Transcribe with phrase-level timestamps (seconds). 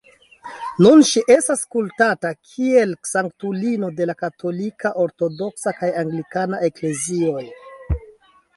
[0.85, 7.47] Nun ŝi estas kultata kiel sanktulino de la Katolika, Ortodoksa kaj Anglikana Eklezioj.